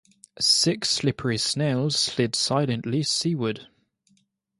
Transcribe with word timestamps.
Six 0.39 0.89
slippery 0.89 1.37
snails 1.37 1.95
slid 1.95 2.35
silently 2.35 3.03
seaward. 3.03 3.67